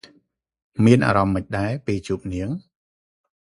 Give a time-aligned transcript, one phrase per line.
[0.85, 2.49] មានអារម្មណ៍ម៉េចដែរ ពេលជួបនាង?